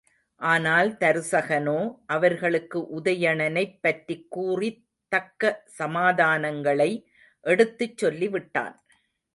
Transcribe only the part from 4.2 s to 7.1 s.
கூறித் தக்க சமாதானங்களை